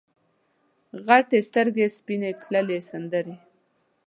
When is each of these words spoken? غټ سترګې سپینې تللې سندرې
غټ 1.05 1.29
سترګې 1.47 1.87
سپینې 1.97 2.31
تللې 2.41 2.79
سندرې 2.89 3.35